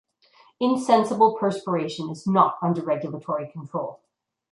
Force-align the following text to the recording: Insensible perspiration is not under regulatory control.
Insensible 0.59 1.35
perspiration 1.37 2.09
is 2.09 2.25
not 2.25 2.57
under 2.63 2.81
regulatory 2.81 3.47
control. 3.51 4.01